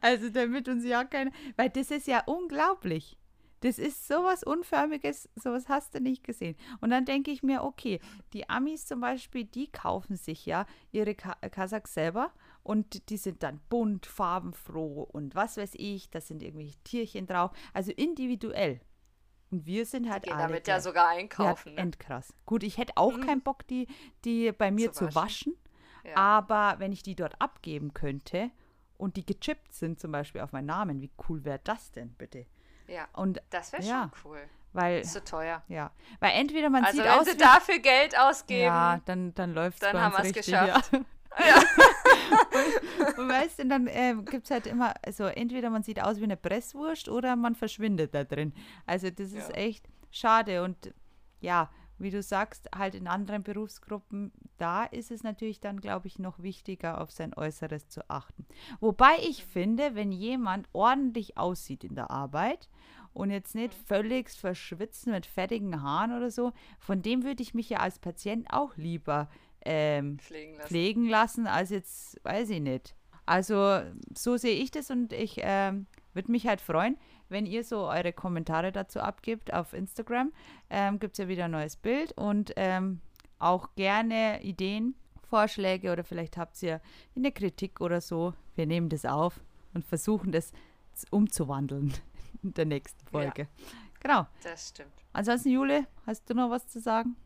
Also 0.00 0.30
damit 0.30 0.68
uns 0.68 0.84
ja 0.84 1.04
keine, 1.04 1.32
weil 1.56 1.70
das 1.70 1.90
ist 1.90 2.06
ja 2.06 2.22
unglaublich. 2.26 3.18
Das 3.62 3.78
ist 3.78 4.08
sowas 4.08 4.42
Unförmiges, 4.42 5.28
sowas 5.36 5.68
hast 5.68 5.94
du 5.94 6.00
nicht 6.00 6.24
gesehen. 6.24 6.56
Und 6.80 6.90
dann 6.90 7.04
denke 7.04 7.30
ich 7.30 7.44
mir, 7.44 7.62
okay, 7.62 8.00
die 8.32 8.50
Amis 8.50 8.86
zum 8.86 9.00
Beispiel, 9.00 9.44
die 9.44 9.70
kaufen 9.70 10.16
sich 10.16 10.44
ja 10.46 10.66
ihre 10.90 11.14
Ka 11.14 11.36
Kasachs 11.48 11.94
selber 11.94 12.32
und 12.64 13.08
die 13.08 13.16
sind 13.16 13.44
dann 13.44 13.60
bunt, 13.68 14.06
farbenfroh 14.06 15.02
und 15.04 15.36
was 15.36 15.56
weiß 15.56 15.74
ich, 15.74 16.10
da 16.10 16.20
sind 16.20 16.42
irgendwelche 16.42 16.76
Tierchen 16.82 17.28
drauf, 17.28 17.52
also 17.72 17.92
individuell. 17.92 18.80
Und 19.52 19.66
wir 19.66 19.84
sind 19.86 20.10
halt 20.10 20.28
alle. 20.32 20.42
damit 20.42 20.66
ja 20.66 20.80
sogar 20.80 21.08
einkaufen. 21.08 21.68
ja, 21.70 21.74
ne? 21.76 21.80
endkrass. 21.82 22.32
Gut, 22.46 22.62
ich 22.62 22.78
hätte 22.78 22.94
auch 22.96 23.16
Mhm. 23.16 23.26
keinen 23.26 23.40
Bock, 23.42 23.66
die, 23.68 23.86
die 24.24 24.50
bei 24.50 24.70
mir 24.70 24.92
Zu 24.92 25.08
zu 25.08 25.14
waschen. 25.14 25.54
Ja. 26.04 26.16
Aber 26.16 26.76
wenn 26.78 26.90
ich 26.90 27.02
die 27.02 27.14
dort 27.14 27.40
abgeben 27.40 27.92
könnte 27.94 28.50
und 28.98 29.16
die 29.16 29.24
gechippt 29.26 29.72
sind, 29.74 30.00
zum 30.00 30.10
Beispiel 30.10 30.40
auf 30.40 30.52
meinen 30.52 30.66
Namen, 30.66 31.00
wie 31.02 31.10
cool 31.28 31.44
wäre 31.44 31.60
das 31.62 31.92
denn 31.92 32.14
bitte? 32.14 32.46
ja, 32.88 33.06
Und 33.12 33.40
das 33.50 33.72
wäre 33.72 33.82
ja, 33.84 34.10
schon 34.22 34.30
cool. 34.32 34.40
weil, 34.72 35.00
Ist 35.02 35.12
so 35.12 35.20
teuer. 35.20 35.62
ja, 35.68 35.92
weil 36.20 36.32
entweder 36.32 36.70
man 36.70 36.84
Also 36.84 36.96
sieht 36.96 37.04
wenn 37.06 37.18
aus 37.20 37.26
sie 37.26 37.34
wie, 37.34 37.38
dafür 37.38 37.78
Geld 37.78 38.18
ausgeben, 38.18 38.64
ja, 38.64 39.00
dann, 39.04 39.32
dann 39.34 39.52
läuft 39.54 39.74
es 39.74 39.80
dann 39.88 40.00
haben 40.00 40.12
wir's 40.14 40.24
richtig. 40.24 40.46
geschafft. 40.46 40.90
Ja. 41.38 41.62
Und, 42.12 43.18
und 43.18 43.28
weißt 43.28 43.60
du, 43.60 43.66
dann 43.66 43.88
ähm, 43.90 44.24
gibt 44.24 44.44
es 44.44 44.50
halt 44.50 44.66
immer, 44.66 44.94
also 45.04 45.24
entweder 45.24 45.70
man 45.70 45.82
sieht 45.82 46.02
aus 46.02 46.18
wie 46.18 46.24
eine 46.24 46.36
Presswurst 46.36 47.08
oder 47.08 47.36
man 47.36 47.54
verschwindet 47.54 48.14
da 48.14 48.24
drin. 48.24 48.52
Also 48.86 49.10
das 49.10 49.32
ist 49.32 49.48
Ja. 49.50 49.54
echt 49.54 49.88
schade 50.10 50.62
und 50.62 50.94
ja, 51.40 51.70
wie 51.98 52.10
du 52.10 52.22
sagst, 52.22 52.68
halt 52.74 52.94
in 52.96 53.06
anderen 53.06 53.42
Berufsgruppen, 53.44 54.32
da 54.58 54.84
ist 54.84 55.10
es 55.12 55.22
natürlich 55.22 55.60
dann, 55.60 55.80
glaube 55.80 56.08
ich, 56.08 56.18
noch 56.18 56.42
wichtiger, 56.42 57.00
auf 57.00 57.10
sein 57.12 57.32
Äußeres 57.34 57.88
zu 57.88 58.08
achten. 58.10 58.44
Wobei 58.80 59.12
ich 59.28 59.44
finde, 59.44 59.94
wenn 59.94 60.10
jemand 60.10 60.68
ordentlich 60.72 61.36
aussieht 61.38 61.84
in 61.84 61.94
der 61.94 62.10
Arbeit 62.10 62.68
und 63.12 63.30
jetzt 63.30 63.54
nicht 63.54 63.72
völlig 63.74 64.30
verschwitzt 64.30 65.06
mit 65.06 65.26
fettigen 65.26 65.82
Haaren 65.82 66.16
oder 66.16 66.30
so, 66.30 66.52
von 66.80 67.02
dem 67.02 67.22
würde 67.22 67.42
ich 67.42 67.54
mich 67.54 67.68
ja 67.70 67.78
als 67.78 67.98
Patient 68.00 68.46
auch 68.50 68.76
lieber 68.76 69.28
ähm, 69.64 70.18
pflegen 70.18 70.54
lassen. 70.56 70.68
pflegen 70.68 71.08
lassen, 71.08 71.46
als 71.46 71.70
jetzt, 71.70 72.24
weiß 72.24 72.50
ich 72.50 72.60
nicht. 72.60 72.94
Also 73.26 73.80
so 74.16 74.36
sehe 74.36 74.56
ich 74.56 74.70
das 74.70 74.90
und 74.90 75.12
ich 75.12 75.36
ähm, 75.38 75.86
würde 76.12 76.30
mich 76.30 76.46
halt 76.46 76.60
freuen, 76.60 76.98
wenn 77.28 77.46
ihr 77.46 77.64
so 77.64 77.88
eure 77.88 78.12
Kommentare 78.12 78.72
dazu 78.72 79.00
abgibt 79.00 79.52
auf 79.52 79.72
Instagram. 79.72 80.32
Ähm, 80.70 80.98
Gibt 80.98 81.14
es 81.14 81.18
ja 81.18 81.28
wieder 81.28 81.46
ein 81.46 81.52
neues 81.52 81.76
Bild 81.76 82.12
und 82.12 82.52
ähm, 82.56 83.00
auch 83.38 83.74
gerne 83.74 84.42
Ideen, 84.42 84.94
Vorschläge 85.28 85.92
oder 85.92 86.04
vielleicht 86.04 86.36
habt 86.36 86.62
ihr 86.62 86.80
eine 87.16 87.32
Kritik 87.32 87.80
oder 87.80 88.00
so. 88.00 88.34
Wir 88.54 88.66
nehmen 88.66 88.88
das 88.88 89.06
auf 89.06 89.40
und 89.72 89.84
versuchen 89.84 90.32
das 90.32 90.52
umzuwandeln 91.10 91.94
in 92.42 92.52
der 92.54 92.66
nächsten 92.66 93.06
Folge. 93.06 93.48
Genau. 94.00 94.26
Das 94.42 94.68
stimmt. 94.68 94.92
Ansonsten, 95.12 95.50
Jule, 95.50 95.86
hast 96.06 96.28
du 96.28 96.34
noch 96.34 96.50
was 96.50 96.66
zu 96.66 96.80
sagen? 96.80 97.16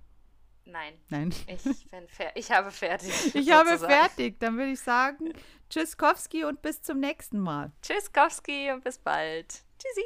Nein, 0.67 0.95
Nein. 1.11 1.33
ich 1.47 1.89
bin 1.91 2.09
fer 2.09 2.33
ich 2.35 2.51
habe 2.51 2.71
fertig. 2.71 3.13
Ich 3.35 3.51
habe 3.53 3.79
fertig. 3.79 4.41
Dann 4.41 4.57
würde 4.59 4.73
ich 4.73 4.81
sagen, 4.81 5.33
Tschüsskowski 5.71 6.45
und 6.45 6.61
bis 6.61 6.83
zum 6.83 6.99
nächsten 6.99 7.39
Mal. 7.39 7.73
Tschüss, 7.83 8.13
Kowski 8.13 8.73
und 8.73 8.83
bis 8.83 8.99
bald. 8.99 9.65
Tschüssi. 9.79 10.03